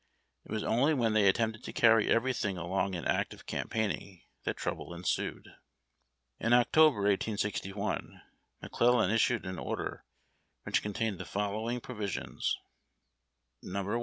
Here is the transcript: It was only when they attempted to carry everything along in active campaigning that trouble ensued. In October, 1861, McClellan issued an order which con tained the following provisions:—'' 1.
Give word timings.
It 0.45 0.51
was 0.51 0.63
only 0.63 0.95
when 0.95 1.13
they 1.13 1.29
attempted 1.29 1.63
to 1.63 1.71
carry 1.71 2.09
everything 2.09 2.57
along 2.57 2.95
in 2.95 3.05
active 3.05 3.45
campaigning 3.45 4.23
that 4.45 4.57
trouble 4.57 4.95
ensued. 4.95 5.47
In 6.39 6.53
October, 6.53 7.01
1861, 7.03 8.19
McClellan 8.63 9.11
issued 9.11 9.45
an 9.45 9.59
order 9.59 10.03
which 10.63 10.81
con 10.81 10.93
tained 10.95 11.19
the 11.19 11.25
following 11.25 11.81
provisions:—'' 11.81 12.57
1. 13.61 13.99